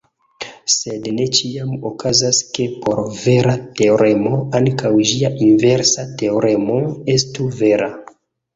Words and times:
Sed 0.75 1.03
ne 1.17 1.27
ĉiam 1.39 1.75
okazas, 1.89 2.39
ke 2.55 2.65
por 2.87 3.03
vera 3.27 3.55
teoremo 3.81 4.33
ankaŭ 4.63 4.93
ĝia 5.13 5.33
inversa 5.51 6.09
teoremo 6.25 6.83
estu 7.21 7.51
vera. 7.65 7.95